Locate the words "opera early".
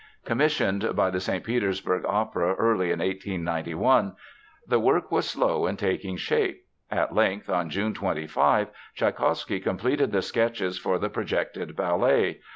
2.07-2.87